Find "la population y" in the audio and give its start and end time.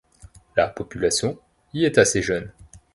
0.57-1.85